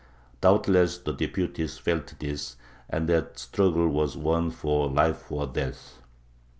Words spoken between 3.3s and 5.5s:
the struggle was one for life or